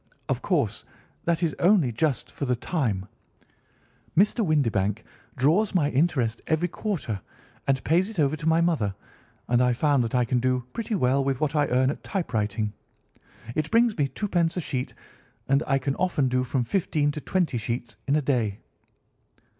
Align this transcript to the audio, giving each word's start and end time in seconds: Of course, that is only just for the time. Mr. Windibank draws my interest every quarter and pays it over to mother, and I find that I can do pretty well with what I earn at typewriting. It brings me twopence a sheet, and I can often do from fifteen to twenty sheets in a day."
Of 0.27 0.41
course, 0.41 0.83
that 1.25 1.43
is 1.43 1.53
only 1.59 1.91
just 1.91 2.31
for 2.31 2.45
the 2.45 2.55
time. 2.55 3.05
Mr. 4.17 4.43
Windibank 4.43 5.03
draws 5.37 5.75
my 5.75 5.91
interest 5.91 6.41
every 6.47 6.67
quarter 6.69 7.21
and 7.67 7.83
pays 7.83 8.09
it 8.09 8.17
over 8.17 8.35
to 8.35 8.47
mother, 8.47 8.95
and 9.47 9.61
I 9.61 9.73
find 9.73 10.03
that 10.03 10.15
I 10.15 10.25
can 10.25 10.39
do 10.39 10.63
pretty 10.73 10.95
well 10.95 11.23
with 11.23 11.39
what 11.39 11.55
I 11.55 11.67
earn 11.67 11.91
at 11.91 12.03
typewriting. 12.03 12.73
It 13.53 13.69
brings 13.69 13.95
me 13.95 14.07
twopence 14.07 14.57
a 14.57 14.61
sheet, 14.61 14.95
and 15.47 15.61
I 15.67 15.77
can 15.77 15.95
often 15.97 16.29
do 16.29 16.43
from 16.43 16.63
fifteen 16.63 17.11
to 17.11 17.21
twenty 17.21 17.59
sheets 17.59 17.95
in 18.07 18.15
a 18.15 18.23
day." 18.23 18.57